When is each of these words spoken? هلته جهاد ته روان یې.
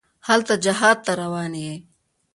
هلته 0.27 0.53
جهاد 0.63 0.97
ته 1.05 1.11
روان 1.21 1.51
یې. 1.63 1.75